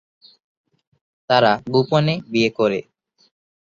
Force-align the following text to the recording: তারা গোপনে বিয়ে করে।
তারা 1.29 1.51
গোপনে 1.73 2.15
বিয়ে 2.31 2.49
করে। 2.57 2.79